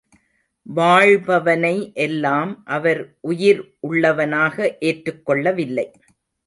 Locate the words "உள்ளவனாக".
3.79-4.77